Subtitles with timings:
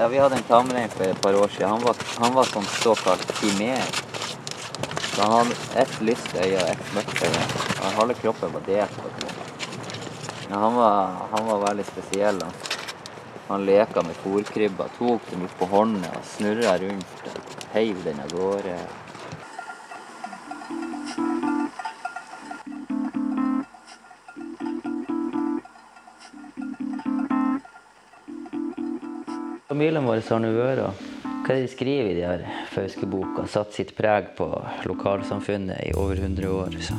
[0.00, 1.68] Ja, vi hadde en tamrein for et par år siden.
[1.70, 3.82] Han var, han var sånn såkalt kimer.
[5.10, 7.42] Så han hadde ett lyst øye og ett mørkt øye.
[7.74, 8.96] Og halve kroppen var delt.
[10.46, 12.40] Ja, han, var, han var veldig spesiell.
[12.40, 12.56] Han,
[13.50, 17.28] han leka med fôrkrybba, tok dem opp på hånda snurra rundt.
[17.76, 18.78] Heiv den av gårde.
[29.80, 30.80] Familien vår har nå vært
[31.24, 33.46] hva er det de skriver i de her Fauske-boka?
[33.48, 34.44] Satt sitt preg på
[34.84, 36.74] lokalsamfunnet i over 100 år.
[36.84, 36.96] Så.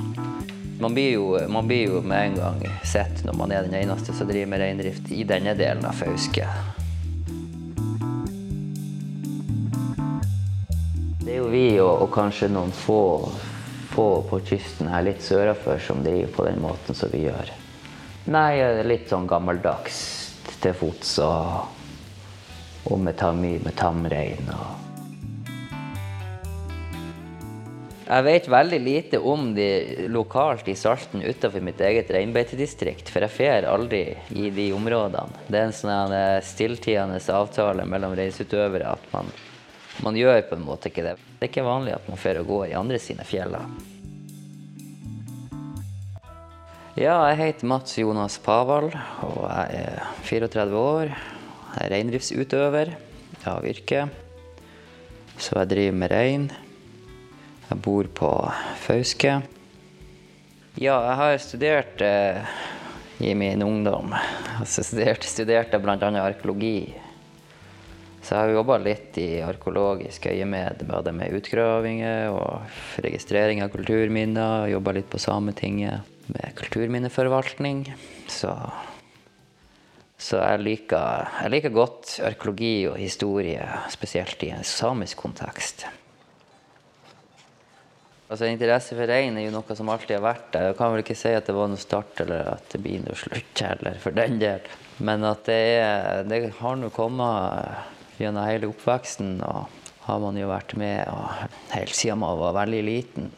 [0.80, 4.16] Man, blir jo, man blir jo med en gang sett når man er den eneste
[4.17, 6.48] som driver med reindrift i denne delen av Fauske.
[11.21, 13.04] Det er jo vi og, og kanskje noen få,
[13.93, 17.54] få på kysten her litt sørafor som driver på den måten som vi gjør.
[18.34, 18.57] Nei,
[18.90, 20.02] litt sånn gammeldags
[20.65, 21.77] til fots og
[22.85, 24.49] og med tam, mye med tamrein.
[28.12, 29.68] Jeg vet veldig lite om de
[30.12, 34.02] lokalt i Salten utenfor mitt eget reinbeitedistrikt, for jeg fer aldri
[34.35, 35.46] i de områdene.
[35.48, 39.32] Det er en sånn stilltiende avtale mellom reisutøvere at man,
[40.04, 41.15] man, gjør på en måte ikke det.
[41.37, 43.63] Det er ikke vanlig at man fer og går i andre sine fjeller.
[46.99, 48.91] Ja, jeg heter Mats Jonas Pavald,
[49.24, 51.15] og jeg er 34 år.
[51.80, 52.91] Er reindriftsutøver
[53.48, 54.10] av yrke,
[55.40, 56.50] så jeg driver med rein.
[57.70, 58.30] Jeg bor på
[58.84, 59.38] Fauske.
[60.76, 62.52] Ja, jeg har studert eh,
[63.24, 64.12] i min ungdom.
[64.59, 65.96] Altså, studert, studerte bl.a.
[66.22, 66.92] arkeologi.
[68.22, 74.68] Så jeg har jobba litt i arkeologisk øyemed, både med utgravinger og registrering av kulturminner.
[74.75, 77.88] Jobba litt på Sametinget med kulturminneforvaltning.
[78.30, 78.54] Så
[80.22, 85.88] så jeg liker, jeg liker, godt arkeologi og historie, spesielt i en samisk kontekst.
[88.31, 90.70] Altså Interesse for rein er jo noe som alltid har vært der.
[90.70, 93.18] Jeg kan vel ikke si at det var noe start eller at det blir noe
[93.20, 94.70] slutt heller, for den del.
[95.04, 100.48] Men at det, er, det har nå kommet gjennom hele oppveksten, og har man jo
[100.54, 101.02] vært med
[101.74, 103.34] helt siden man var veldig liten.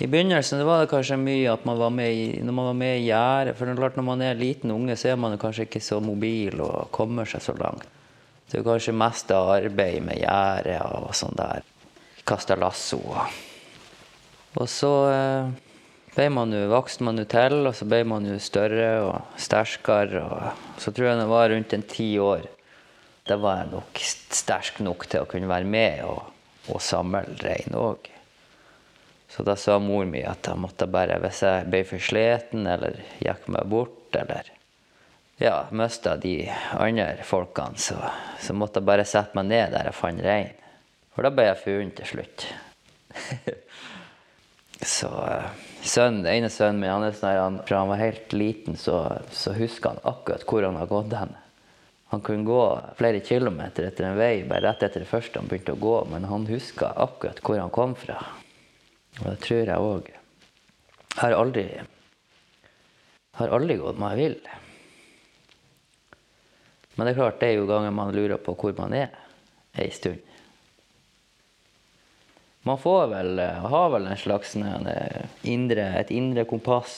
[0.00, 2.98] I begynnelsen var det kanskje mye at man var med i, når man var med
[2.98, 3.56] i gjerdet.
[3.58, 6.88] For klart når man er liten unge, så er man kanskje ikke så mobil og
[6.94, 7.84] kommer seg så langt.
[8.48, 11.66] Det er kanskje mest arbeid med gjerdet og sånn der.
[12.28, 13.00] Kasta lasso.
[14.52, 15.52] Og så eh,
[16.12, 20.24] ble man jo, vokste man jo til, og så ble man jo større og sterkere.
[20.24, 22.48] Og så tror jeg det var rundt en ti år.
[23.28, 24.02] Da var jeg nok
[24.36, 26.32] sterk nok til å kunne være med og,
[26.68, 28.10] og samle rein òg.
[29.32, 32.98] Så da sa mor mi at jeg måtte bare, hvis jeg ble for sliten eller
[33.16, 34.50] gikk meg bort eller
[35.40, 37.96] ja, mista de andre folkene, så,
[38.40, 40.52] så, måtte jeg bare sette meg ned der jeg fant rein.
[41.16, 42.44] For da ble jeg funnet til slutt.
[44.96, 45.10] så
[45.80, 49.00] sønnen, ene sønnen min, han er sånn han, fra han var helt liten, så,
[49.32, 51.34] så husker han akkurat hvor han har gått hen.
[52.12, 52.62] Han kunne gå
[53.00, 56.28] flere kilometer etter en vei bare rett etter det første han begynte å gå, men
[56.28, 58.20] han huska akkurat hvor han kom fra.
[59.20, 60.10] Og det tror jeg òg.
[61.12, 61.66] Jeg har aldri,
[63.36, 64.38] har aldri gått meg vill.
[66.96, 69.12] Men det er klart, det er jo ganger man lurer på hvor man er
[69.76, 70.20] ei stund.
[72.62, 76.94] Man får vel, har vel en slags indre, et indre kompass.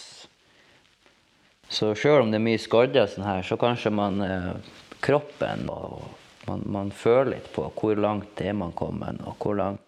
[1.72, 4.20] Så sjøl om det er mye skadder, sånn her, så kanskje man
[5.04, 6.04] kroppen og
[6.48, 9.83] man, man føler litt på hvor langt er man kommet, og hvor langt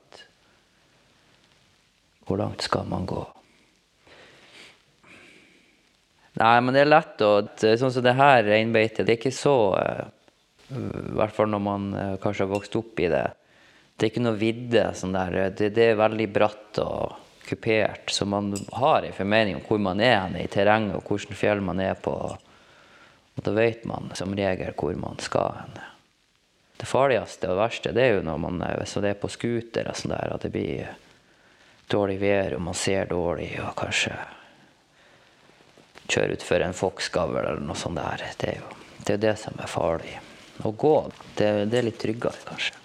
[2.27, 3.23] hvor langt skal man gå?
[6.37, 9.57] Nei, men det er lett å Sånn som det her reinbeitet, det er ikke så
[9.81, 10.03] eh,
[10.77, 13.25] I hvert fall når man eh, kanskje har vokst opp i det.
[13.97, 15.39] Det er ikke noe vidde sånn der.
[15.57, 20.03] Det, det er veldig bratt og kupert, så man har en formening om hvor man
[20.03, 22.13] er i terrenget, og hvilket fjell man er på.
[23.37, 25.79] Og da vet man som regel hvor man skal hen.
[26.77, 29.97] Det farligste og verste det er jo når man, hvis det er på scooter og
[29.97, 30.91] sånn der, at det blir
[31.91, 34.17] dårlig vær, og man ser dårlig, og kanskje
[36.07, 38.25] kjøre utfor en foksgavl eller noe sånt der.
[38.39, 38.73] Det er jo
[39.07, 40.17] det, er det som er farlig.
[40.65, 40.97] Å gå,
[41.39, 42.83] det, det er litt tryggere, kanskje.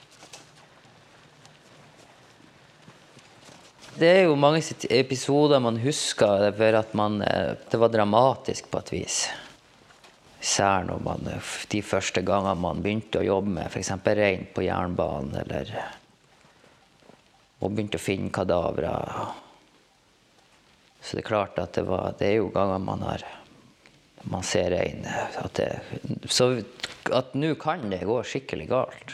[3.91, 8.79] Det er jo mange episoder man husker for at man, eh, det var dramatisk på
[8.81, 9.17] et vis.
[10.41, 11.27] Især når man,
[11.69, 13.91] de første gangene man begynte å jobbe med f.eks.
[14.17, 15.73] rein på jernbanen eller
[17.61, 18.91] og begynte å finne kadavre.
[21.01, 23.25] Så det er klart at det, var, det er jo ganger man har
[24.23, 25.81] man ser det,
[26.29, 26.61] så
[27.11, 29.13] at nå kan det gå skikkelig galt.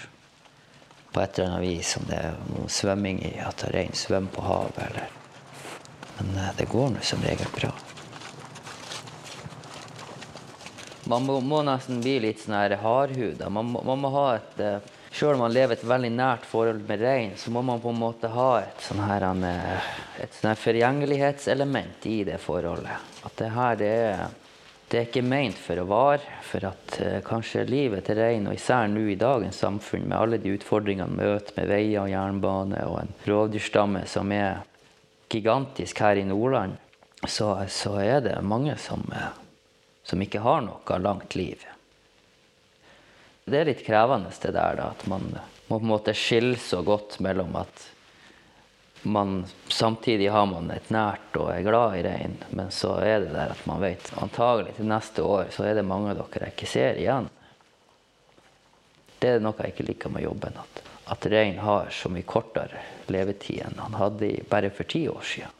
[1.12, 4.82] På et eller annet vis, om det er svømming i, at rein svømmer på havet
[4.90, 5.14] eller
[6.18, 7.72] Men eh, det går nå som regel bra.
[11.08, 13.50] Man må, må nesten bli litt sånn hardhuda.
[13.54, 14.88] Man, man må ha et eh,
[15.18, 17.98] Sjøl om man lever et veldig nært forhold med rein, så må man på en
[17.98, 19.86] måte ha et sånn her eh,
[20.22, 23.08] et sånn forgjengelighetselement i det forholdet.
[23.26, 24.20] At det her det er,
[24.92, 26.36] det er ikke meint for å vare.
[26.46, 30.38] For at eh, kanskje livet til rein, og især nå i dagens samfunn, med alle
[30.44, 34.62] de utfordringene man møter med veier og jernbane og en rovdyrstamme som er
[35.34, 36.78] gigantisk her i Nordland,
[37.26, 39.34] så, så er det mange som, eh,
[40.06, 41.66] som ikke har noe langt liv.
[43.48, 45.30] Det er litt krevende det der da, at man
[45.68, 47.86] må på en måte skille så godt mellom at
[49.08, 53.32] man samtidig har man et nært og er glad i rein, men så er det
[53.32, 56.56] der at man vet antagelig til neste år så er det mange av dere jeg
[56.58, 57.30] ikke ser igjen.
[59.18, 60.82] Det er noe jeg ikke liker med jobben, at,
[61.16, 65.57] at rein har så mye kortere levetid enn han hadde bare for ti år siden.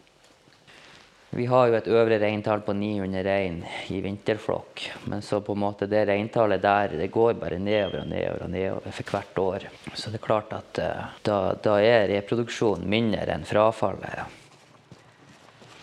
[1.30, 3.58] Vi har jo et øvre reintall på 900 rein
[3.92, 4.86] i vinterflokk.
[5.12, 8.54] Men så på en måte det reintallet der det går bare nedover og nedover og
[8.54, 9.68] nedover for hvert år.
[9.94, 14.38] Så det er klart at eh, da, da er reproduksjonen mindre enn frafallet.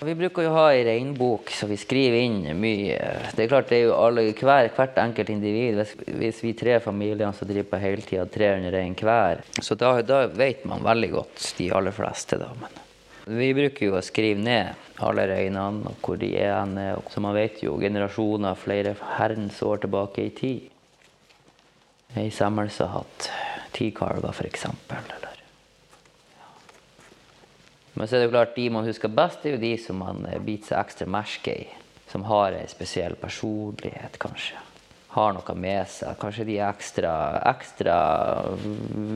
[0.04, 2.96] Vi bruker jo ha ei reinbok, så vi skriver inn mye.
[3.36, 5.78] Det er klart det er jo alle, hver, hvert enkelt individ.
[5.78, 9.94] Hvis, hvis vi tre familier som driver på heltid, har 300 rein hver, så da,
[10.04, 12.40] da vet man veldig godt de aller fleste.
[12.40, 12.50] da.
[12.60, 12.82] Men
[13.24, 16.76] vi bruker jo å skrive ned alle reinene og hvor de er hen.
[17.08, 20.66] Så man vet jo generasjoner flere herrens år tilbake i tid.
[22.14, 23.30] Ei semmelse har hatt
[23.74, 24.66] ti kalver, f.eks.
[27.94, 30.24] Men så er det jo klart, de man husker best, er jo de som man
[30.28, 31.66] eh, biter seg ekstra merke i.
[32.10, 34.60] Som har ei spesiell personlighet, kanskje.
[35.14, 36.14] Har noe med seg.
[36.20, 37.12] Kanskje de ekstra,
[37.54, 37.96] ekstra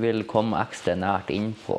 [0.02, 1.78] vil komme ekstra nært innpå.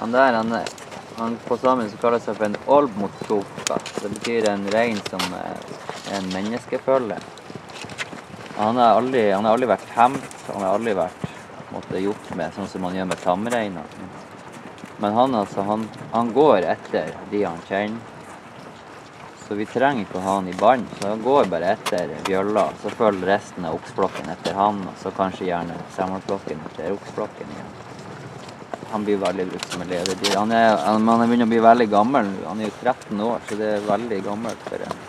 [0.00, 0.54] Han der, han,
[1.16, 3.76] han på sammen så kaller seg for en olmotsofa.
[4.00, 5.58] Det betyr en rein som er
[6.16, 7.18] en menneskefølge.
[8.56, 11.26] Han har aldri, aldri vært hemt, han har aldri vært
[11.74, 13.92] måtte, gjort med sånn som man gjør med tamreiner.
[15.04, 18.16] Men han, altså, han, han går etter de han kjenner.
[19.44, 20.88] Så vi trenger ikke å ha han i bånd.
[20.96, 22.68] Så han går bare etter bjølla.
[22.80, 27.79] Så følger resten av oksflokken etter han, og så kanskje gjerne semmelflokken etter oksflokken igjen.
[28.90, 30.34] Han blir veldig brukt som et lededyr.
[30.34, 32.30] Han er, han, han er begynner å bli veldig gammel.
[32.48, 35.02] Han er jo 13 år, så det er veldig gammelt for, en,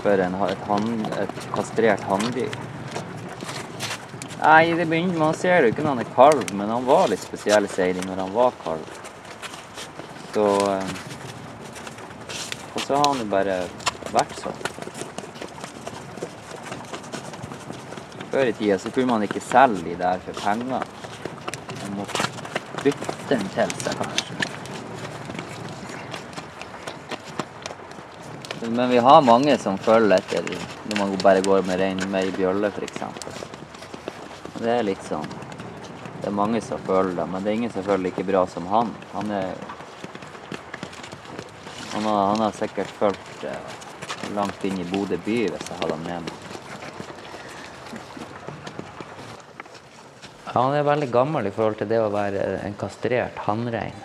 [0.00, 0.88] for en, et, hann,
[1.20, 2.56] et kastrert hanndyr.
[4.42, 7.22] Nei, det begynner, man ser jo ikke når han er kalv, men han var litt
[7.22, 8.98] spesiell seiling når han var kalv.
[10.32, 10.92] Så eh,
[12.72, 13.60] Og så har han jo bare
[14.10, 14.62] vært sånn.
[18.32, 20.88] Før i tida så kunne man ikke selge de der for penger.
[22.82, 24.42] Bytte en til seg, kanskje.
[28.70, 30.44] Men vi har mange som følger etter
[30.88, 33.02] når man bare går med rein med ei bjølle, f.eks.
[34.58, 35.26] Det er litt sånn
[36.20, 38.66] Det er mange som føler det, men det er ingen som føler like bra som
[38.70, 38.92] han.
[39.12, 39.54] Han er
[41.92, 43.74] Han har, han har sikkert følt eh,
[44.34, 46.41] langt inn i Bodø by hvis jeg hadde han med meg.
[50.52, 53.96] Han er veldig gammel i forhold til det å være en kastrert hannrein.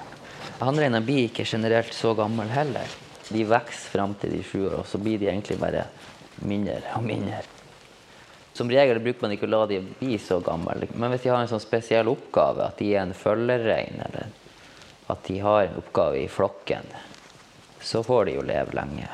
[0.62, 2.88] Hannreiner blir ikke generelt så gammel heller.
[3.27, 5.84] De vokser fram til de sju år, og så blir de egentlig bare
[6.48, 7.44] mindre og mindre.
[8.58, 11.44] Som regel bruker man ikke å la de bli så gamle, men hvis de har
[11.44, 14.32] en sånn spesiell oppgave, at de er en følgerrein, eller
[15.12, 16.88] at de har en oppgave i flokken,
[17.84, 19.08] så får de jo leve lenge.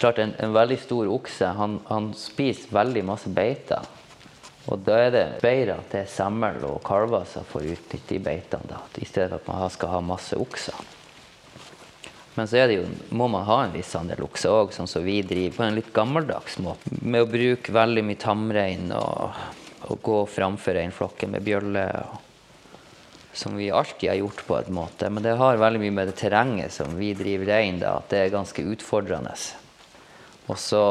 [0.00, 3.84] Klart En, en veldig stor okse han, han spiser veldig masse beiter.
[4.70, 8.20] Og da er det bedre at det er semmel og kalver som får utnytte de
[8.22, 10.90] beitene, i stedet for at man skal ha masse okser.
[12.34, 15.56] Men så jo, må man ha en viss andel okse òg, sånn som vi driver
[15.58, 16.94] på en litt gammeldags måte.
[17.02, 19.40] Med å bruke veldig mye tamrein og,
[19.90, 21.88] og gå framfor reinflokken med bjølle.
[22.06, 22.20] Og,
[23.32, 25.10] som vi alltid har gjort på en måte.
[25.10, 28.20] Men det har veldig mye med det terrenget som vi driver rein, da, at det
[28.20, 29.32] er ganske utfordrende.
[30.52, 30.82] Og så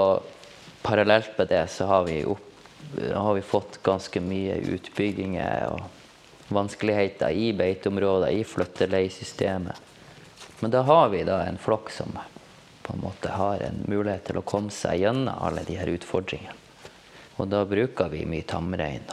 [0.82, 2.51] parallelt med det så har vi, opp,
[3.14, 9.76] har vi fått ganske mye utbygginger og vanskeligheter i beiteområder, i flytteleisystemet.
[10.60, 12.18] Men da har vi da en flokk som
[12.82, 16.58] på en måte har en mulighet til å komme seg gjennom alle de her utfordringene.
[17.40, 19.06] Og da bruker vi mye tamrein.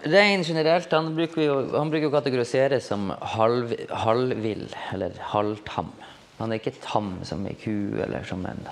[0.00, 5.92] Rein generelt han bruker, jo, han bruker å kategoriseres som halv, halvvill, eller halvtam.
[6.38, 8.64] Han er ikke tam som ei ku eller som en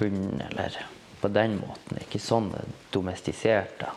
[0.00, 0.76] hund, eller
[1.20, 2.00] på den måten.
[2.00, 2.50] Ikke sånn
[2.94, 3.78] domestisert.
[3.82, 3.92] da.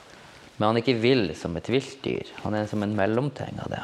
[0.57, 2.29] Men han er ikke vill som et viltdyr.
[2.43, 3.83] Han er som en mellomting av det.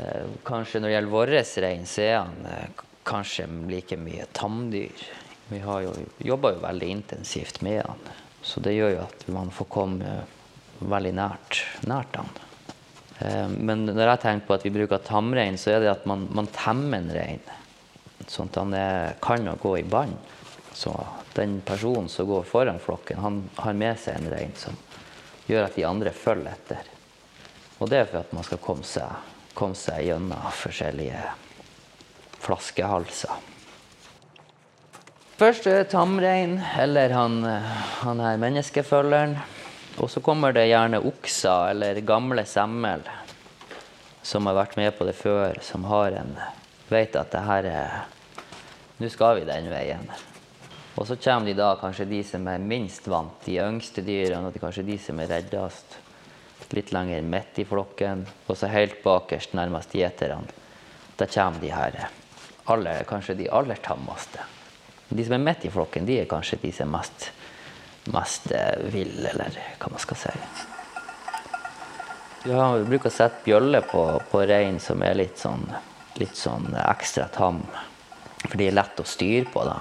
[0.00, 1.34] Eh, kanskje når det gjelder vår
[1.66, 5.04] rein, så er han eh, kanskje like mye tamdyr.
[5.50, 5.92] Vi har jo
[6.24, 7.98] jobba jo veldig intensivt med han,
[8.42, 10.14] så det gjør jo at man får komme
[10.80, 12.30] veldig nært, nært han.
[13.20, 16.24] Eh, men når jeg tenker på at vi bruker tamrein, så er det at man,
[16.32, 17.44] man temmer en rein.
[18.30, 20.16] Sånn at han er, kan gå i bånd.
[20.74, 24.76] Så den personen som går foran flokken, han har med seg en rein som
[25.46, 26.90] gjør at de andre følger etter.
[27.78, 31.22] Og det er for at man skal komme seg, komme seg gjennom forskjellige
[32.42, 33.48] flaskehalser.
[35.42, 37.42] Først tamrein, eller han,
[38.04, 39.34] han her menneskefølgeren.
[40.00, 43.02] Og så kommer det gjerne okser eller gamle semmel
[44.22, 46.36] som har vært med på det før, som har en
[46.88, 48.02] vet at det her er
[49.02, 50.04] Nå skal vi den veien.
[50.96, 54.58] Og så kommer de da kanskje de som er minst vant, de yngste dyrene, og
[54.60, 55.98] kanskje de som er reddest.
[56.72, 60.48] Litt lenger midt i flokken, og så helt bakerst, nærmest gjeterne.
[61.20, 61.98] Da kommer de her
[62.72, 64.40] aller, kanskje de aller tammeste.
[65.08, 67.28] De som er midt i flokken, de er kanskje de som er mest,
[68.14, 70.34] mest eh, ville, eller hva man skal si.
[72.48, 75.66] Ja, vi bruker å sette bjølle på, på rein som er litt sånn,
[76.18, 77.60] litt sånn ekstra tam.
[78.48, 79.68] For de er lett å styre på.
[79.68, 79.76] da.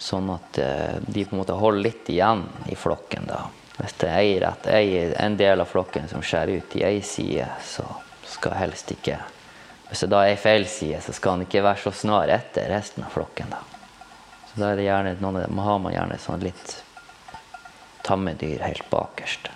[0.00, 3.28] Sånn at uh, de på en måte holder litt igjen i flokken.
[3.28, 3.44] da.
[3.80, 7.84] Hvis det er en del av flokken som skjærer ut i ei side, så
[8.28, 9.18] skal helst ikke
[9.90, 13.02] Hvis det da er feil side, så skal han ikke være så snar etter resten
[13.02, 13.50] av flokken.
[13.50, 13.58] da.
[14.46, 16.76] Så da er det gjerne, noen har man gjerne sånn litt
[18.06, 19.50] tamme dyr helt bakerst.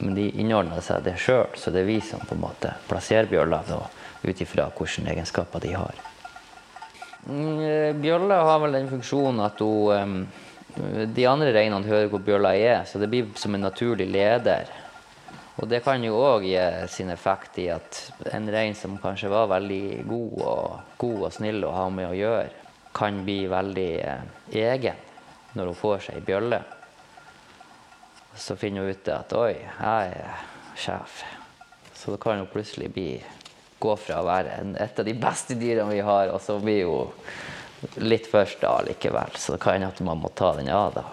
[0.00, 3.28] Men de innordner seg det sjøl, så det er vi som på en måte plasserer
[3.30, 3.62] bjølla
[4.22, 6.00] ut ifra hvilke egenskaper de har.
[7.26, 10.26] Mm, eh, bjølla har vel den funksjonen at hun
[11.16, 14.68] De andre reinene hører hvor bjølla er, så det blir som en naturlig leder.
[15.56, 16.58] Og det kan jo òg gi
[16.92, 18.00] sin effekt i at
[18.36, 22.18] en rein som kanskje var veldig god og, god og snill å ha med å
[22.18, 22.50] gjøre,
[22.96, 24.26] kan bli veldig eh,
[24.66, 25.00] egen
[25.56, 26.60] når hun får seg ei bjølle.
[28.36, 30.44] Så finner hun ut at 'oi, jeg er
[30.76, 31.24] sjef'.
[31.96, 33.08] Så da kan hun plutselig bli
[33.78, 36.86] gå fra å være en, et av de beste dyrene vi har, og så blir
[36.88, 39.36] hun litt først da likevel.
[39.36, 41.04] Så det kan hende at man må ta den av, da.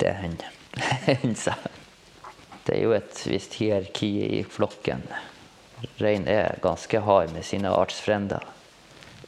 [0.00, 0.50] Det hender.
[2.64, 5.02] Det er jo et visst hierarki i flokken.
[6.00, 8.46] Rein er ganske hard med sine artsfrender.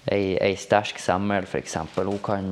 [0.09, 1.76] Ei, ei sterk semmel, f.eks.
[1.99, 2.49] Hun, kan,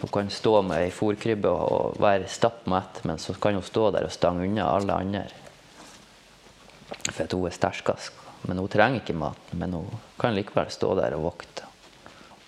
[0.00, 4.08] hun kan stå med ei fòrkrybbe og være stappmett, men så kan hun stå der
[4.08, 5.26] og stange unna alle andre.
[7.10, 8.21] For at hun er sterkest.
[8.48, 11.68] Men hun trenger ikke maten, men hun kan likevel stå der og vokte.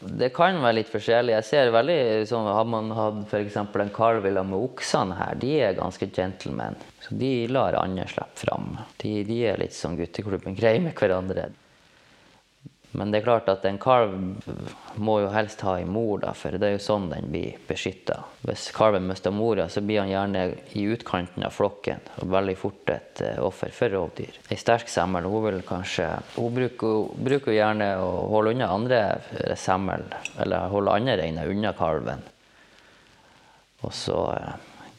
[0.05, 1.33] Det kan være litt forskjellig.
[1.33, 1.99] Jeg ser veldig
[2.29, 3.57] sånn, Har man hatt f.eks.
[3.57, 6.77] en kalv med oksene her, de er ganske gentlemen.
[7.01, 8.75] Så de lar andre slippe fram.
[9.01, 11.49] De, de er litt som gutteklubben, greier med hverandre.
[12.95, 14.13] Men det er klart at en kalv
[15.03, 18.21] må jo helst ha en mor, da, for det er jo sånn den blir beskytta.
[18.47, 20.45] Hvis kalven mister mora, så blir han gjerne
[20.79, 24.39] i utkanten av flokken og veldig fort et uh, offer for rovdyr.
[24.47, 29.01] Ei sterk semmel hun vil kanskje, hun bruker, bruker gjerne å holde unna andre
[29.59, 30.07] semmel,
[30.39, 32.23] eller holde andre reiner unna kalven.
[33.83, 34.21] Og så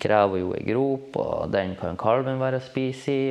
[0.01, 3.25] graver jo ei grop, og den kan kalven være å spise i.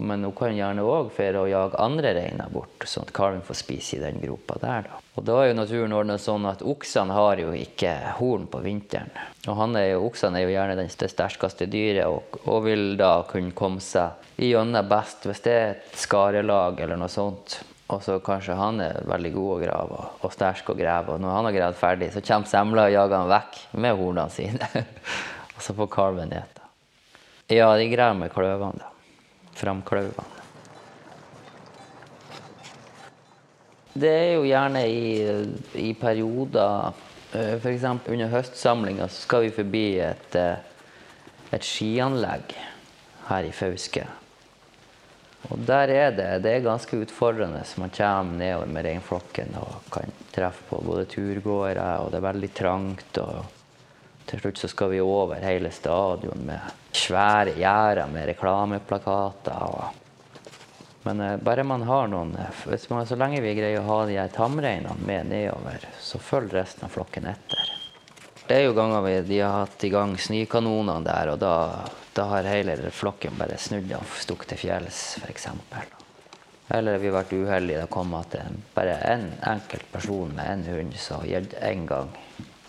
[0.00, 3.60] Men hun kan gjerne òg føre og jage andre reiner bort, sånn at kalven får
[3.62, 4.88] spise i den gropa der.
[4.88, 5.00] Da.
[5.18, 9.10] Og da er jo naturen ordna sånn at oksene har jo ikke horn på vinteren.
[9.48, 13.56] Og er jo, oksene er jo gjerne det sterkeste dyret, og, og, vil da kunne
[13.56, 17.58] komme seg gjennom best hvis det er et skarelag eller noe sånt.
[17.88, 21.14] Og så kanskje han er veldig god å grave og sterk å grave.
[21.14, 24.34] Og når han har gravd ferdig, så kommer semla og jager han vekk med hornene
[24.34, 24.68] sine.
[25.58, 26.66] Og så får kalven ete.
[27.50, 28.92] Ja, de greier med kløvene, da.
[29.58, 30.36] Framkløvene.
[33.98, 35.06] Det er jo gjerne i,
[35.82, 36.92] i perioder
[37.34, 37.88] eh, F.eks.
[38.06, 40.62] under høstsamlinga så skal vi forbi et, eh,
[41.50, 42.54] et skianlegg
[43.32, 44.06] her i Fauske.
[45.48, 47.64] Og der er det, det er ganske utfordrende.
[47.66, 52.28] så Man kommer nedover med reinflokken og kan treffe på både turgåere, og det er
[52.30, 53.18] veldig trangt.
[53.18, 53.57] og
[54.28, 59.88] til slutt så skal vi over hele stadion med svære gjerder med reklameplakater.
[61.02, 64.18] Men eh, bare man har noen eh, man, Så lenge vi greier å ha de
[64.18, 67.70] her tamreinene med nedover, så følger resten av flokken etter.
[68.48, 71.54] Det er jo ganger vi, de har hatt i gang snøkanonene der, og da,
[72.16, 75.46] Da har hele flokken bare snudd og stukket til fjells, f.eks.
[76.74, 77.84] Eller vi har vært uheldige.
[77.84, 78.34] Det kom at
[78.74, 82.10] bare en enkelt person med en hund så gjaldt én gang.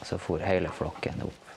[0.05, 1.48] Så for hele flokken opp.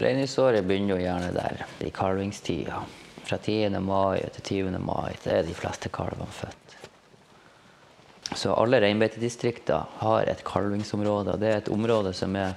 [0.00, 2.80] Reindriftsåret begynner jo gjerne der, i kalvingstida.
[3.24, 3.68] Fra 10.
[3.84, 4.78] mai til 20.
[4.80, 6.76] mai så er de fleste kalvene født.
[8.34, 11.34] Så alle reinbeitedistrikter har et kalvingsområde.
[11.34, 12.56] og Det er et område som er,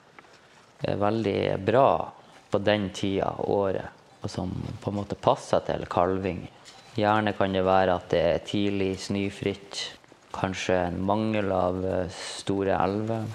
[0.84, 2.14] er veldig bra
[2.52, 6.46] på den tida av året, og som på en måte passer til kalving.
[6.96, 9.82] Gjerne kan det være at det er tidlig snøfritt.
[10.34, 13.26] Kanskje en mangel av eh, store elver.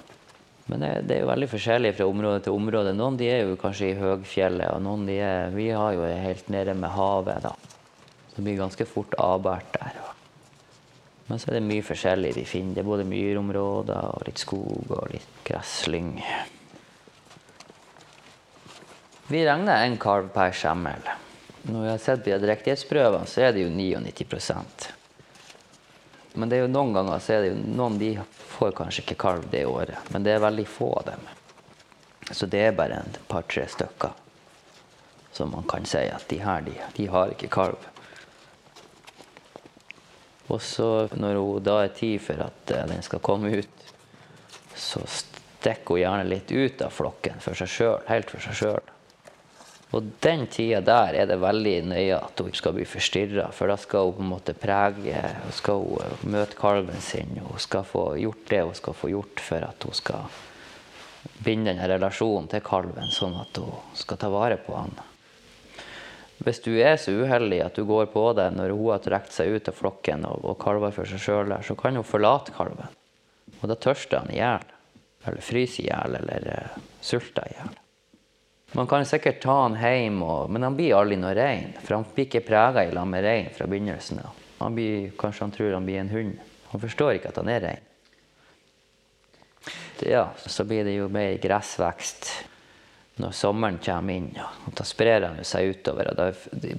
[0.68, 2.92] Men det, det, er jo veldig forskjellig fra område til område.
[2.96, 6.50] Noen de er jo kanskje i høgfjellet, og noen de er Vi har jo helt
[6.52, 7.54] nede med havet, da.
[8.34, 9.96] Det blir ganske fort avbært der.
[11.28, 12.76] Men så er det mye forskjellig vi finner.
[12.76, 16.14] Det er både myrområder og litt skog og litt gresslyng.
[19.28, 21.10] Vi regner en kalv per skjemmel.
[21.68, 24.94] Når vi har sett på drektighetsprøvene, så er det jo 99
[26.34, 28.12] Men det er jo noen ganger så er det jo noen de
[28.52, 30.10] får kanskje ikke kalv det året.
[30.12, 31.28] Men det er veldig få av dem.
[32.30, 34.16] Så det er bare et par-tre stykker
[35.32, 37.78] som man kan si at de her, de, de har ikke kalv.
[40.48, 43.88] Og så når hun da er tid for at eh, den skal komme ut,
[44.74, 48.94] så stikker hun gjerne litt ut av flokken for seg sjøl, helt for seg sjøl.
[49.96, 53.78] Og den tida der er det veldig nøye at hun skal bli forstyrra, for da
[53.80, 57.86] skal hun på en måte prege Hun skal hun eh, møte kalven sin, hun skal
[57.88, 60.28] få gjort det hun skal få gjort for at hun skal
[61.44, 64.92] binde denne relasjonen til kalven, sånn at hun skal ta vare på han.
[66.44, 69.56] Hvis du er så uheldig at du går på det når hun har trukket seg
[69.56, 72.94] ut av flokken og, og kalver for seg sjøl så kan hun forlate kalven.
[73.58, 74.68] Og da tørster han i hjel.
[75.26, 77.76] Eller fryser i hjel, eller uh, sulter i hjel.
[78.72, 81.72] Man kan sikkert ta han hjem, og, men han blir aldri noe rein.
[81.80, 84.44] For han blir ikke prega i lag med rein fra begynnelsen av.
[84.58, 86.42] Kanskje han tror han blir en hund.
[86.72, 87.86] Han forstår ikke at han er rein.
[90.04, 92.28] Ja, så blir det jo mer gressvekst
[93.18, 94.28] når sommeren kommer inn.
[94.36, 94.46] Ja.
[94.76, 96.12] Da sprer han seg utover.
[96.14, 96.28] Da,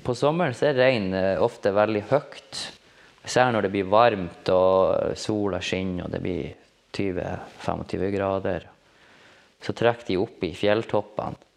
[0.06, 2.62] på sommeren er rein eh, ofte veldig høyt.
[3.26, 6.54] Særlig når det blir varmt og sola skinner og det blir
[6.96, 8.70] 20-25 grader.
[9.60, 11.49] Så trekker de opp i fjelltoppene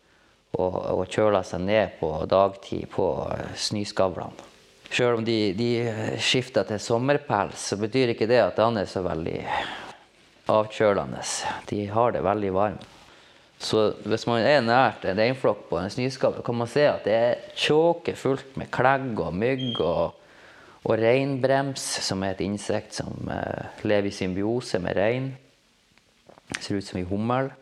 [0.58, 4.50] og, og kjøler seg ned på dagtid på eh, snøskavlene.
[4.92, 5.70] Sjøl om de, de,
[6.20, 9.38] skifter til sommerpels, så betyr ikke det at han er så veldig
[10.52, 11.22] avkjølende.
[11.70, 12.88] De har det veldig varmt.
[13.62, 17.14] Så hvis man er nært en reinflokk på en snøskavl, kan man se at det
[17.14, 20.18] er tjåke fullt med klegg og mygg og,
[20.82, 25.30] og reinbrems, som er et insekt som uh, lever i symbiose med rein.
[26.58, 27.52] Ser ut som ei hummel.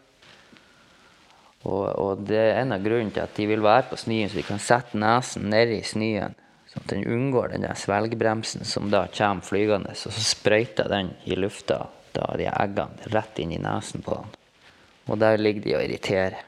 [1.69, 4.41] Og, og, det er en av grunnene til at de vil være på snøen, så
[4.41, 6.37] de kan sette nesen nedi snøen.
[6.71, 11.13] Sånn at den unngår den der svelgbremsen som da kommer flygende, og så sprøyter den
[11.27, 11.83] i lufta
[12.15, 14.39] da de eggene rett inn i nesen på den.
[15.11, 16.39] Og der ligger de og irriterer.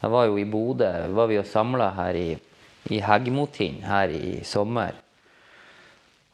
[0.00, 2.28] Jeg var jo i Bodø, var vi og samla her i,
[2.92, 4.96] i Heggmotind her i sommer.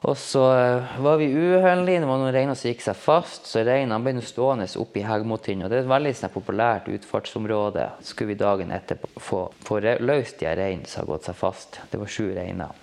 [0.07, 2.01] Og så eh, var vi uheldige.
[2.01, 5.67] Det var noen reiner som gikk seg fast, så reinen ble stående oppe i Heggmotind.
[5.67, 7.89] Og det er et veldig sånn, populært utfartsområde.
[8.07, 11.81] Skulle vi dagen etterpå få, få løst de reinene som har gått seg fast.
[11.91, 12.79] Det var sju reiner.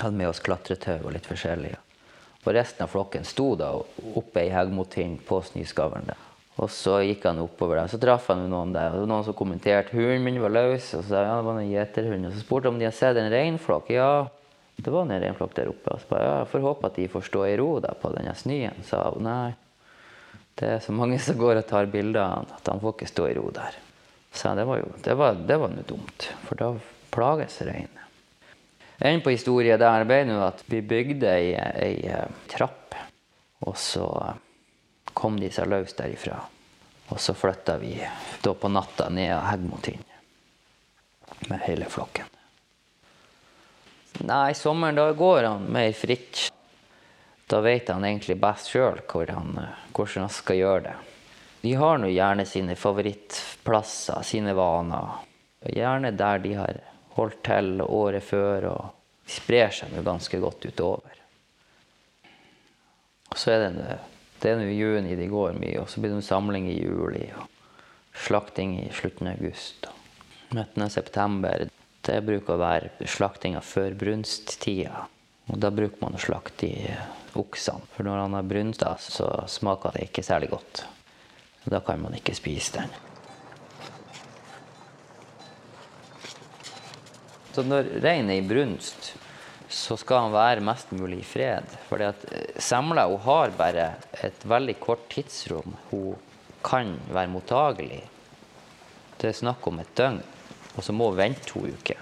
[0.00, 1.76] Hadde med oss klatretau og litt forskjellig.
[2.42, 6.10] Og resten av flokken sto da oppe i Heggmotind på snøskavlen.
[6.58, 7.88] Og så gikk han oppover der.
[7.92, 8.98] Så traff han noen der.
[8.98, 10.90] Og noen som kommenterte hunden min var løs.
[10.98, 12.26] Og så ja, det var en.
[12.26, 13.94] Og så spurte han om de hadde sett en reinflokk.
[13.94, 14.12] Ja,
[14.76, 15.94] det var en reinflokk der oppe.
[15.94, 18.34] Og så bare, jeg får håpe at de får stå i ro da, på denne
[18.38, 18.84] snøen.
[18.86, 19.52] Sa hun nei.
[20.58, 23.10] Det er så mange som går og tar bilder av han at han får ikke
[23.10, 23.78] stå i ro der.
[24.32, 26.72] Så det var jo det var, det var dumt, for da
[27.12, 27.98] plages reinen.
[29.02, 32.94] En på historien der ble nå at vi bygde ei, ei, ei trapp.
[33.66, 34.06] Og så
[35.12, 36.38] kom de seg løs derifra.
[37.12, 37.96] Og så flytta vi
[38.42, 40.06] da på natta ned av Heggmotind
[41.50, 42.28] med hele flokken.
[44.20, 46.52] Nei, sommeren da går han mer fritt.
[47.46, 49.58] Da vet han egentlig best sjøl hvordan
[49.92, 50.94] han skal gjøre det.
[51.62, 55.20] De har nå gjerne sine favorittplasser, sine vaner.
[55.62, 56.80] Gjerne der de har
[57.16, 61.20] holdt til året før, og de sprer seg nå ganske godt utover.
[63.30, 63.98] Og så er det
[64.42, 66.80] det er nå i juni de går mye, og så blir det en samling i
[66.80, 67.28] juli.
[67.38, 67.46] og
[68.24, 69.86] Slakting i slutten av august.
[70.50, 71.68] Midten av september
[72.06, 75.06] det bruker å være slaktinga før brunsttida.
[75.50, 76.90] Og da bruker man å slakte i
[77.38, 77.86] oksene.
[77.94, 80.84] For når han har brunsta, så smaker det ikke særlig godt.
[81.64, 82.94] Da kan man ikke spise den.
[87.52, 89.12] Så når reinen er i brunst,
[89.72, 91.68] så skal han være mest mulig i fred.
[91.88, 93.88] Fordi at eh, semla hun har bare
[94.24, 96.16] et veldig kort tidsrom hun
[96.64, 98.02] kan være mottagelig.
[99.20, 100.22] Det er snakk om et døgn,
[100.76, 102.00] og så må hun vente to uker.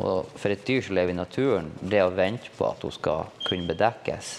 [0.00, 3.32] Og for et dyr som lever i naturen, det å vente på at hun skal
[3.44, 4.30] kunne bedekkes,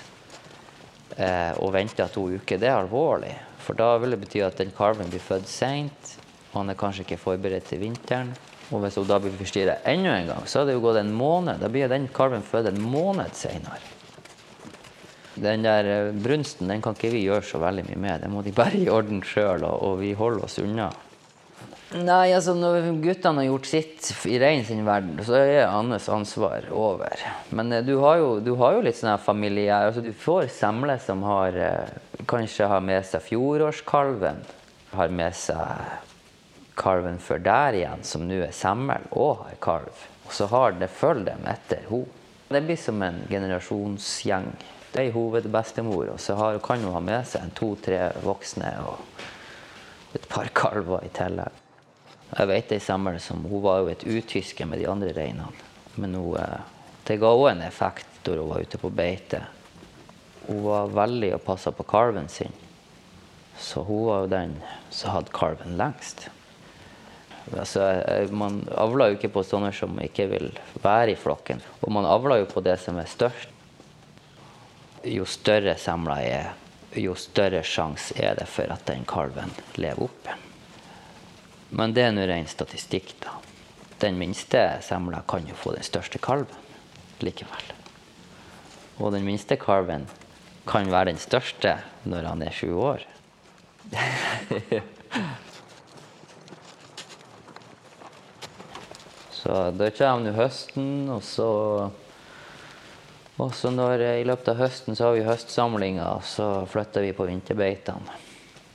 [1.18, 3.34] eh, og vente to uker, det er alvorlig.
[3.62, 6.16] For da vil det bety at den kalven blir født seint,
[6.52, 8.34] og han er kanskje ikke forberedt til vinteren.
[8.72, 11.14] Og hvis hun da blir forstyrra enda en gang, så har det jo gått en
[11.14, 11.60] måned.
[11.60, 13.82] Da blir den kalven født en måned seinere.
[15.42, 18.24] Den der eh, brunsten den kan ikke vi gjøre så veldig mye med.
[18.24, 20.90] Det må de bare i orden sjøl, og, og vi holder oss unna.
[21.92, 26.70] Nei, altså Når guttene har gjort sitt i rein sin verden, så er Annes ansvar
[26.72, 27.20] over.
[27.52, 30.96] Men eh, du har jo, du har jo litt sånn familie altså Du får semle
[31.04, 31.92] som har eh,
[32.32, 34.40] kanskje har med seg fjorårskalven.
[34.96, 36.00] Har med seg
[36.80, 40.06] kalven før der igjen, som nå er semmel og har kalv.
[40.30, 42.20] Og så har det følger dem etter henne.
[42.52, 44.48] Det blir som en generasjonsgjeng.
[44.92, 50.28] Det ei hovedbestemor, og så har, kan hun ha med seg to-tre voksne og et
[50.32, 51.61] par kalver i tillegg.
[52.32, 55.52] Jeg vet ei semmel som hun var jo et utyske med de andre reinene.
[56.00, 56.60] Men hun, eh,
[57.08, 59.42] det ga òg en effekt da hun var ute på beite.
[60.48, 62.54] Hun var veldig og passa på kalven sin.
[63.60, 64.56] Så hun var jo den
[64.90, 66.30] som hadde kalven lengst.
[67.58, 71.60] Altså, eh, man avler jo ikke på sånne som ikke vil være i flokken.
[71.82, 73.50] Og man avler jo på det som er størst.
[75.04, 76.54] Jo større semla er,
[76.96, 80.38] jo større sjanse er det for at den kalven lever oppe.
[81.72, 83.32] Men det er nå ren statistikk, da.
[84.02, 86.58] Den minste semla kan jo få den største kalven
[87.22, 87.66] likevel.
[89.00, 90.08] Og den minste kalven
[90.68, 91.78] kan være den største
[92.10, 93.02] når han er sju år.
[99.42, 101.50] Så da kommer nå høsten, og så
[103.42, 107.16] og så når, I løpet av høsten så har vi høstsamlinger, og så flytter vi
[107.18, 108.20] på vinterbeitene.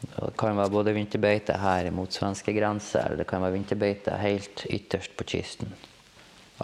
[0.00, 5.16] Det kan være både vinterbeite her mot svenskegrensa, eller det kan være vinterbeite helt ytterst
[5.16, 5.72] på kysten.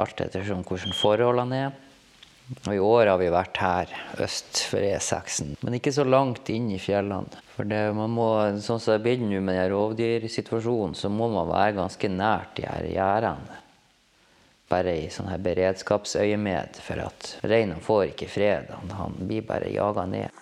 [0.00, 1.80] Alt ettersom hvordan forholdene er.
[2.66, 6.68] Og I år har vi vært her øst for E6-en, men ikke så langt inn
[6.74, 7.40] i fjellene.
[7.54, 8.28] For det, må,
[8.60, 12.66] sånn som det er blitt nå med rovdyrsituasjonen, så må man være ganske nært de
[12.68, 13.62] her gjerdene
[14.72, 18.70] bare i sånn her beredskapsøyemed, for at reinen får ikke fred.
[18.72, 20.41] Han, han blir bare jaga ned.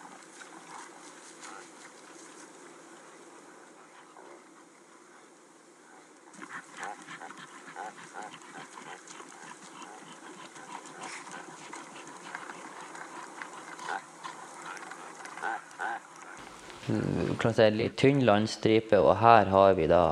[16.91, 20.05] Litt tynn landstripe, og her har vi da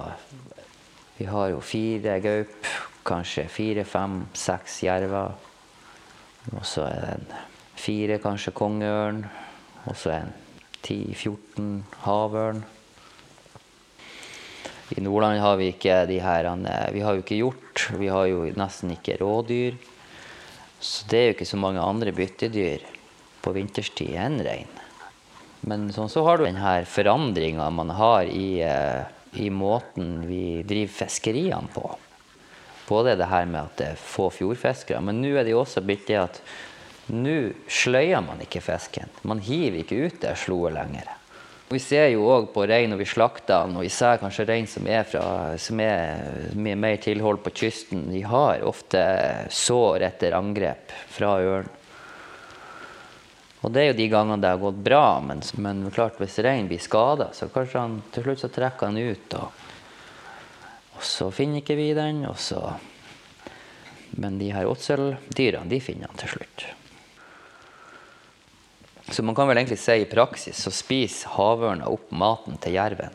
[1.18, 2.68] Vi har jo fire gaup
[3.08, 5.34] kanskje fire, fem, seks jerver.
[6.54, 7.30] Og så er det en
[7.78, 9.24] fire kanskje kongeørn.
[9.88, 10.34] Og så en
[10.84, 11.70] 10-14
[12.04, 12.62] havørn.
[14.96, 16.48] I Nordland har vi ikke de her
[16.92, 17.88] Vi har jo ikke hjort.
[17.98, 19.76] Vi har jo nesten ikke rådyr.
[20.80, 22.84] Så det er jo ikke så mange andre byttedyr
[23.42, 24.77] på vinterstid enn rein.
[25.66, 29.02] Men sånn så har du denne forandringa man har i, eh,
[29.42, 31.90] i måten vi driver fiskeriene på.
[32.88, 35.82] Både det her med at det er få fjordfiskere, men nå er det jo også
[35.84, 36.40] blitt det at
[37.12, 39.10] nå sløyer man ikke fisken.
[39.28, 41.14] Man hiver ikke ut det sloet lenger.
[41.68, 44.86] Vi ser jo òg på rein når vi slakter den, og især kanskje rein som
[44.88, 49.02] er, fra, som er med mer tilhold på kysten, de har ofte
[49.52, 51.68] sår etter angrep fra ørn.
[53.62, 56.68] Og det er jo de gangene det har gått bra, men, men klart hvis rein
[56.70, 59.34] blir skada, så kanskje han til slutt så trekker han ut.
[59.34, 59.66] og
[60.98, 62.72] og så finner ikke vi den, og så
[64.18, 66.64] Men de her åtseldyra, de finner han til slutt.
[69.12, 73.14] Så man kan vel egentlig si i praksis så spiser havørna opp maten til jerven.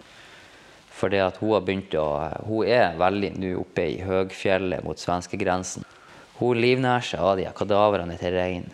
[0.94, 2.06] Fordi at hun har begynt å
[2.46, 5.84] Hun er veldig nå oppe i høgfjellet mot svenskegrensen.
[6.38, 8.70] Hun livnærer seg av de kadavrene til rein.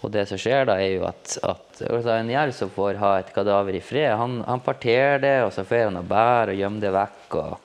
[0.00, 3.32] Og det som skjer da, er jo at, at en jerv som får ha et
[3.34, 6.80] kadaver i fred, han, han parterer det, og så får han å bære og gjemme
[6.80, 7.36] det vekk.
[7.42, 7.58] og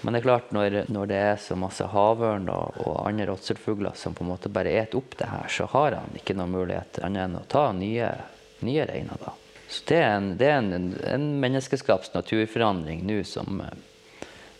[0.00, 3.96] men det er klart, når, når det er så masse havørn og, og andre råtselfugler
[3.98, 7.00] som på en måte bare et opp det her, så har han ikke noen mulighet
[7.02, 8.12] annet enn å ta nye,
[8.62, 9.18] nye reiner.
[9.24, 9.34] da.
[9.68, 13.58] Så det er en, det er en, en menneskeskapt naturforandring nå som,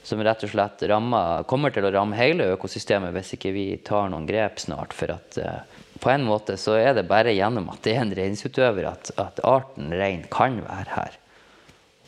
[0.03, 4.11] som rett og slett rammer, kommer til å ramme hele økosystemet hvis ikke vi tar
[4.11, 4.97] noen grep snart.
[4.97, 8.15] For at uh, på en måte så er det bare gjennom at det er en
[8.15, 11.19] reinsutøver at, at arten rein kan være her.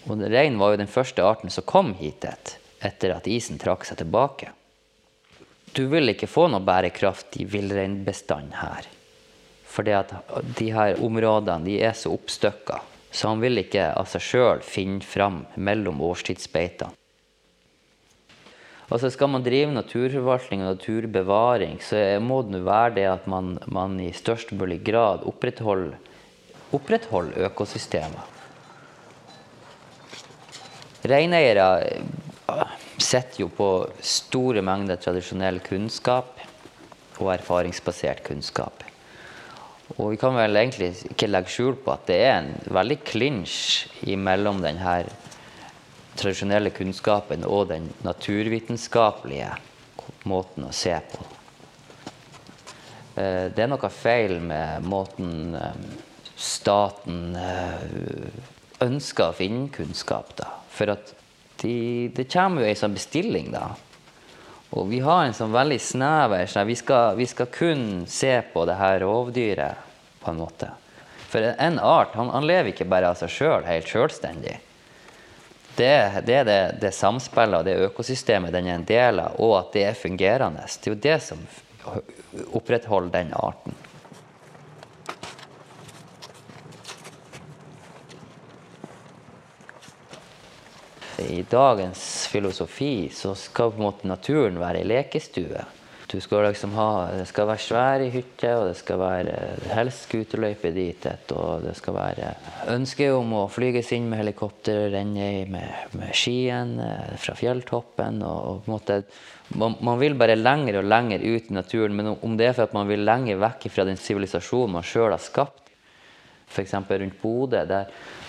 [0.08, 4.00] Og rein var jo den første arten som kom hit etter at isen trakk seg
[4.00, 4.52] tilbake.
[5.76, 8.88] Du vil ikke få noe bærekraftig villreinbestand her.
[9.70, 14.64] For de her områdene de er så oppstykka, så han vil ikke av seg sjøl
[14.66, 16.96] finne fram mellom årstidsbeitene.
[18.90, 23.94] Altså Skal man drive naturforvaltning og naturbevaring, så må det være det at man, man
[24.02, 25.94] i størst mulig grad opprettholder,
[26.74, 28.36] opprettholder økosystemet.
[31.06, 33.70] Reineiere eh, sitter jo på
[34.04, 36.34] store mengder tradisjonell kunnskap
[37.20, 38.84] og erfaringsbasert kunnskap.
[39.98, 44.16] Og vi kan vel egentlig ikke legge skjul på at det er en veldig klinsj
[44.18, 44.98] mellom denne
[46.20, 49.50] tradisjonelle kunnskapen og den naturvitenskapelige
[50.28, 51.26] måten å se på.
[53.16, 55.84] Eh, det er noe feil med måten eh,
[56.40, 57.36] staten
[58.80, 60.48] ønsker å finne kunnskap da.
[60.72, 61.14] For at
[61.60, 63.66] de, det kommer jo ei sånn bestilling, da.
[64.70, 68.64] Og vi har en sånn veldig snever sånn, vi, skal, vi skal kun se på
[68.68, 69.88] det her rovdyret,
[70.22, 70.70] på en måte.
[71.30, 74.56] For en art han, han lever ikke bare av seg sjøl, helt sjølstendig.
[75.80, 79.54] Det, det, er det, det samspillet og det økosystemet den er en del av, og
[79.62, 80.66] at det er fungerende.
[80.68, 81.46] Det er jo det som
[82.52, 83.78] opprettholder den arten.
[91.20, 95.64] I dagens filosofi så skal på en måte naturen være ei lekestue.
[96.10, 99.34] Du skal liksom ha, Det skal være svære hytter, og det skal være
[99.70, 101.06] helst skuterløype dit.
[101.36, 102.32] Og det skal være
[102.74, 108.24] ønske om å flyges inn med helikopter, renne med, med skien eh, fra fjelltoppen.
[108.26, 109.02] og, og på en måte
[109.54, 112.68] man, man, vil bare lenger og lenger ut i naturen, men om det er for
[112.68, 115.70] at man vil lenger vekk fra den sivilisasjonen man sjøl har skapt,
[116.50, 116.74] f.eks.
[116.74, 117.64] rundt Bodø,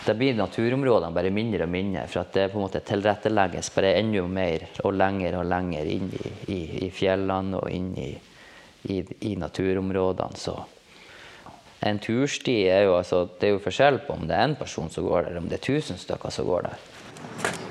[0.06, 2.06] der, blir naturområdene bare mindre og mindre.
[2.10, 6.12] For at det på en måte tilrettelegges bare enda mer og lenger og lenger inn
[6.12, 8.12] i, i, i fjellene og inn i,
[8.94, 10.38] i, naturområdene.
[10.38, 10.58] Så
[11.82, 14.90] en tursti er jo altså Det er jo forskjell på om det er én person
[14.90, 17.71] som går der, eller om det er tusen stykker som går der.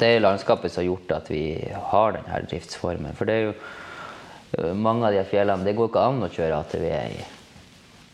[0.00, 1.44] Det er landskapet som har gjort at vi
[1.92, 3.16] har denne driftsformen.
[3.18, 6.62] For det er jo øh, mange av de fjellene Det går ikke an å kjøre
[6.64, 7.28] ATV i.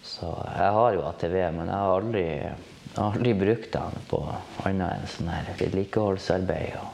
[0.07, 2.27] Så jeg har jo ATV, men jeg har aldri,
[3.03, 4.21] aldri brukt den på
[4.69, 6.93] annet enn sånn her vedlikeholdsarbeid og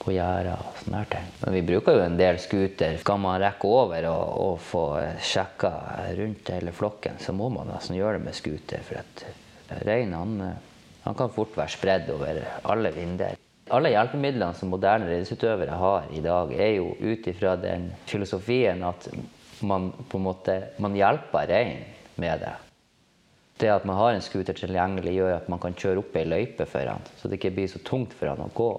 [0.00, 1.28] på gjerder og sånne ting.
[1.42, 2.96] Men vi bruker jo en del scooter.
[3.02, 4.84] Skal man rekke over og, og få
[5.20, 5.74] sjekka
[6.16, 8.80] rundt hele flokken, så må man nesten gjøre det med scooter.
[8.86, 10.56] For at reinen han,
[11.04, 12.40] han kan fort være spredd over
[12.72, 13.36] alle vinder.
[13.70, 19.06] Alle hjelpemidlene som moderne reindriftsutøvere har i dag, er jo ut ifra den filosofien at
[19.62, 21.84] man på en måte man hjelper reinen
[22.18, 22.56] med det.
[23.60, 26.66] Det at man har en scooter tilgjengelig, gjør at man kan kjøre opp ei løype
[26.66, 28.70] for han, så det ikke blir så tungt for han å gå.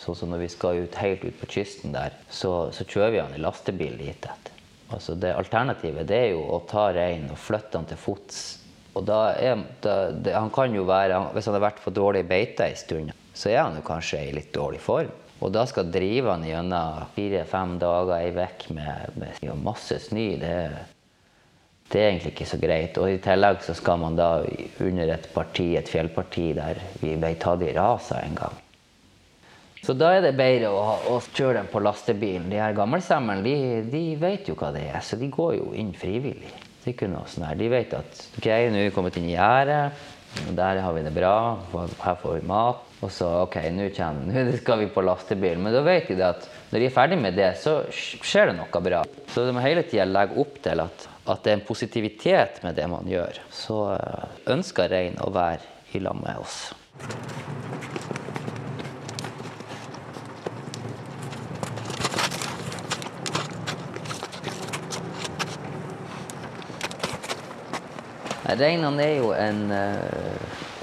[0.00, 3.22] Sånn som når vi skal ut, helt ut på kysten der, så, så kjører vi
[3.24, 4.30] han i lastebil dit.
[4.86, 8.40] Altså det Alternativet det er jo å ta reinen og flytte han til fots.
[8.96, 12.24] Og da er, da, det, han kan jo være, Hvis han har vært på dårlig
[12.28, 15.12] beite en stund, så er han jo kanskje i litt dårlig form.
[15.44, 20.52] Og da skal drive han gjennom fire-fem dager ei uke med, med masse snø, det,
[21.90, 23.00] det, er egentlig ikke så greit.
[23.00, 24.30] Og i tillegg så skal man da
[24.80, 28.62] under et parti, et fjellparti der vi ble tatt i raser en gang.
[29.84, 32.48] Så da er det bedre å, å kjøre dem på lastebilen.
[32.50, 33.58] De her gammelsemmene de,
[33.92, 36.50] de, vet jo hva det er, så de går jo inn frivillig.
[36.80, 37.60] Det er ikke noe sånn her.
[37.60, 40.02] De vet at ok, nå er vi kommet inn i gjerdet,
[40.56, 41.36] der har vi det bra,
[42.02, 42.85] her får vi mat.
[43.04, 43.88] Og så OK, nå
[44.56, 45.60] skal vi på lastebil.
[45.60, 48.82] Men da vet de at når de er ferdig med det, så skjer det noe
[48.82, 49.02] bra.
[49.32, 52.78] Så de må hele tida legge opp til at, at, det er en positivitet med
[52.78, 53.42] det man gjør.
[53.52, 55.62] Så eh, ønsker rein å være
[55.94, 56.70] i lag med oss.
[68.46, 70.75] Reinene er jo en uh,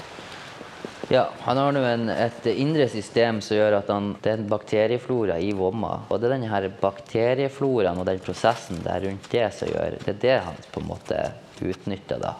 [1.14, 5.38] ja, han har nå et indre system som gjør at han, det er en bakterieflora
[5.38, 5.92] i vomma.
[6.08, 10.20] Og det er denne bakteriefloraen og den prosessen der rundt det som gjør Det er
[10.24, 11.20] det han på en måte
[11.62, 12.34] utnytter, da.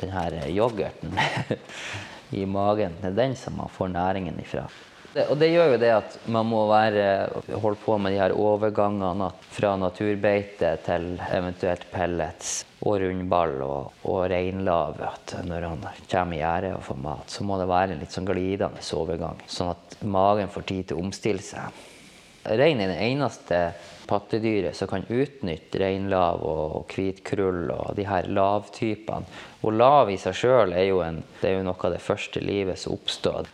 [0.00, 1.16] Den her yoghurten
[2.40, 3.00] i magen.
[3.00, 4.68] Det er den som man får næringen ifra.
[5.10, 7.04] Det, og det gjør jo det at man må være,
[7.58, 12.52] holde på med de her overgangene fra naturbeite til eventuelt pellets
[12.86, 15.02] og rundball og, og reinlav.
[15.02, 18.14] At når han kommer i gjerdet og får mat, så må det være en litt
[18.14, 19.42] sånn glidende overgang.
[19.50, 21.86] Sånn at magen får tid til å omstille seg.
[22.46, 23.58] Rein er det eneste
[24.08, 29.42] pattedyret som kan utnytte reinlav og hvitkrull og de her lavtypene.
[29.66, 33.50] Og lav i seg sjøl er, er jo noe av det første livet som oppstår.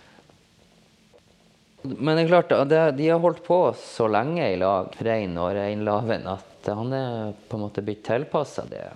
[1.99, 2.55] Men det er klart,
[2.99, 7.59] de har holdt på så lenge i lag, rein og reinlaven, at han er på
[7.59, 8.88] en måte blitt tilpassa det.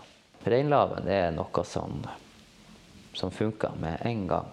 [0.44, 2.00] Reinlaven er noe som,
[3.14, 4.50] som funker med en gang.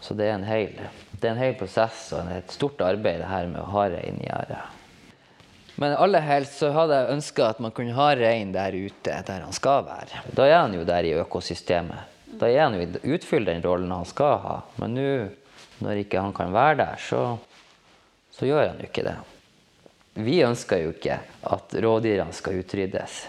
[0.00, 0.76] Så det er en hel,
[1.12, 4.20] det er en hel prosess og et stort arbeid det her med å ha rein
[4.20, 4.62] i gjerdet.
[5.80, 9.44] Men aller helst så hadde jeg ønska at man kunne ha rein der ute, der
[9.46, 10.24] han skal være.
[10.36, 12.16] Da er han jo der i økosystemet.
[12.40, 14.56] Da er han jo utfyller den rollen han skal ha.
[14.80, 15.12] Men nå,
[15.84, 17.22] når ikke han kan være der, så,
[18.40, 19.18] så gjør han jo ikke det.
[20.20, 21.20] Vi ønsker jo ikke
[21.52, 23.20] at rådyrene skal utryddes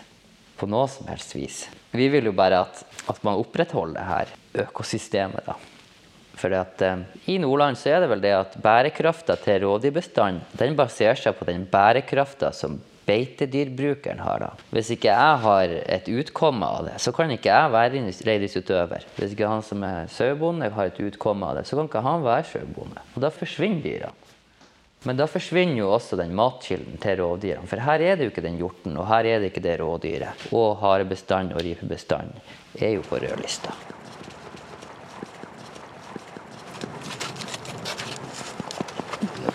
[0.58, 1.66] på noe som helst vis.
[1.92, 2.80] Vi vil jo bare at,
[3.12, 4.32] at man opprettholder det her
[4.68, 5.58] økosystemet, da.
[6.40, 10.78] For at, eh, I Nordland så er det vel det at bærekrafta til rådyrbestanden den
[10.80, 14.40] baserer seg på den bærekrafta som beitedyrbrukeren har.
[14.40, 14.50] da.
[14.72, 19.08] Hvis ikke jeg har et utkomme av det, så kan ikke jeg være reindriftsutøver.
[19.18, 22.26] Hvis ikke han som er sauebonde har et utkomme av det, så kan ikke han
[22.26, 23.06] være sauebonde.
[23.16, 24.14] Og da forsvinner dyra.
[25.04, 27.66] Men da forsvinner jo også den matkilden til rovdyrene.
[27.66, 30.44] For her er det jo ikke den hjorten, og her er det ikke det rådyret.
[30.54, 32.36] Og harebestand og ripebestand
[32.78, 33.74] er jo på rødlista.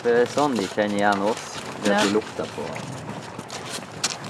[0.03, 1.47] Det er sånn de kjenner igjen oss.
[1.85, 2.67] Ved at vi lukter på,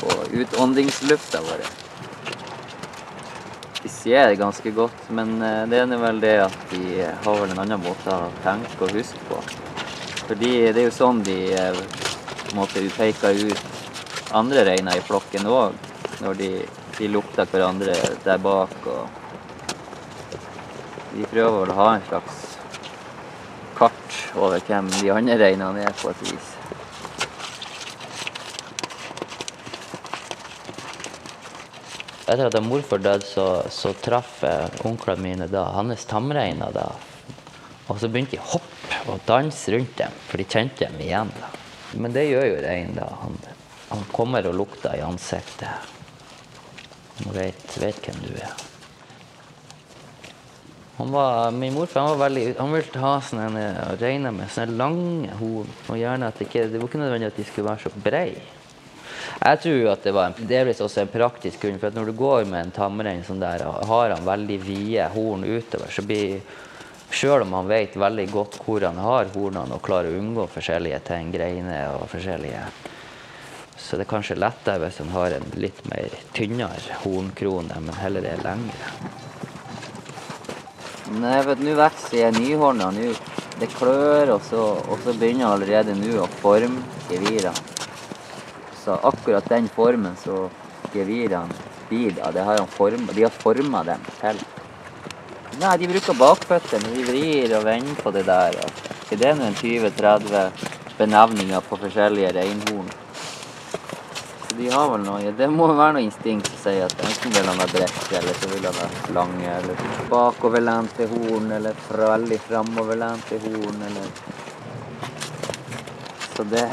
[0.02, 1.64] på utåndingslufta vår.
[3.80, 7.52] De ser det ganske godt, men eh, det er vel det at de har vel
[7.54, 9.40] en annen måte å tenke og huske på.
[10.26, 15.04] Fordi det er jo sånn de eh, på en måte peker ut andre reiner i
[15.06, 15.76] flokken òg.
[16.18, 16.50] Når de,
[16.96, 18.74] de, lukter hverandre der bak.
[18.90, 19.06] og
[21.12, 22.42] De prøver å ha en slags
[23.78, 26.52] kart over hvem de andre reinene er, på et vis.
[32.26, 34.42] Etter at morfar døde, så, så traff
[34.82, 36.74] onklene mine da hans tamreiner.
[36.74, 36.90] da.
[37.86, 41.32] Og så begynte de å hoppe og danse rundt dem, for de kjente dem igjen.
[41.40, 41.50] da.
[41.96, 42.96] Men det gjør jo reinen.
[42.98, 43.10] da.
[43.22, 43.36] Han,
[43.88, 45.92] han, kommer og lukter i ansiktet.
[47.20, 48.56] Han vet, vet hvem du er.
[50.96, 53.64] Han var, min morfar var veldig, han ville ha sånne,
[54.00, 55.72] reiner med sånne lange horn.
[55.90, 58.44] Og gjerne at det ikke, det var ikke nødvendig at de skulle være så breie.
[59.36, 61.80] Jeg tror at det var en, delvis også en praktisk grunn.
[61.82, 65.92] For når du går med en tamrein sånn der, har han veldig vide horn utover,
[65.92, 66.40] så blir
[67.10, 71.00] Sjøl om han vet veldig godt hvor han har hornene og klarer å unngå forskjellige
[71.06, 72.66] ting, greiner og forskjellige
[73.76, 78.26] Så det er kanskje lettere hvis han har en litt mer tynnere hornkrone, men heller
[78.26, 78.90] er lengre.
[81.20, 83.34] Nei, vet nå vokser nyhornene nyhorna.
[83.60, 87.54] Det klør, og så, og så begynner allerede nå å forme gevirene.
[88.82, 90.50] Så akkurat den formen som
[90.92, 91.54] gevirene
[91.88, 92.60] blir av, de har
[93.38, 94.42] forma dem til.
[95.56, 96.92] Nei, de bruker bakføttene.
[96.92, 98.58] De vrir og vender på det der.
[98.60, 100.66] Og det er nå 20-30
[100.98, 102.88] benevninger på forskjellige reinhorn
[104.48, 107.46] Så de har vel noe Det må være noe instinkt som sier at enten vil
[107.46, 112.40] han være bredt, eller så vil han være lange, eller bakoverlente horn, eller fra veldig
[112.48, 114.06] framoverlente horn, eller
[116.36, 116.68] Så det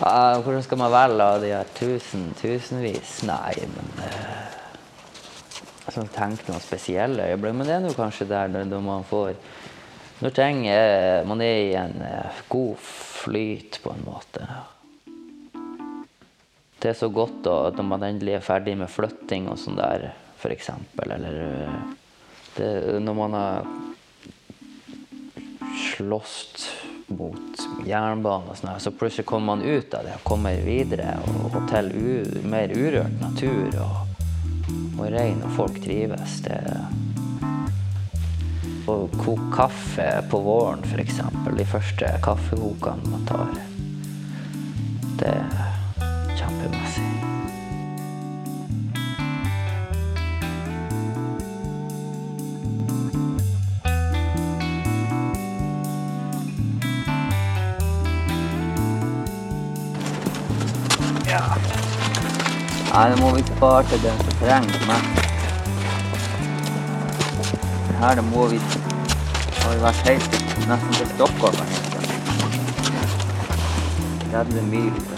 [0.00, 3.22] ja, Hvordan skal man velge av de her tusen, tusenvis?
[3.26, 4.45] Nei, men uh,
[5.94, 7.56] sånn tenke noen spesielle øyeblikk.
[7.58, 9.36] Men det er nå kanskje der når man får
[10.16, 14.46] Når ting er Man er i en uh, god flyt, på en måte.
[16.78, 19.78] Det er så godt da, at når man endelig er ferdig med flytting og sånn
[19.78, 20.70] der, f.eks.
[21.02, 21.78] Eller eh,
[22.56, 22.68] det,
[23.02, 23.70] når man har
[25.76, 26.68] slåss
[27.16, 31.48] mot jernbane og sånn, så plutselig kommer man ut av det og kommer videre og,
[31.50, 31.92] og til
[32.46, 34.05] mer urørt natur og,
[34.96, 36.40] og rein, og folk trives.
[36.46, 36.60] Det
[38.86, 41.18] å koke kaffe på våren, f.eks.
[41.56, 43.56] De første kaffekokene man tar.
[45.18, 45.34] Det
[62.96, 65.18] Nei, det må vi spare til den som trenger mest.
[67.98, 68.60] Her må vi
[69.58, 70.38] har vi vært helt
[70.70, 71.60] nesten til Stockholm.
[74.32, 75.15] 30 mil.